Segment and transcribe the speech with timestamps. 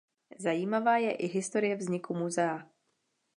[0.39, 2.65] Zajímavá je i historie vzniku muzea.